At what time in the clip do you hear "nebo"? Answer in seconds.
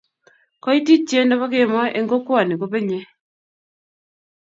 1.25-1.45